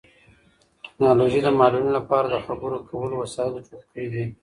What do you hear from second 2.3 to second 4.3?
خبرو کولو وسایل جوړ کړي دي.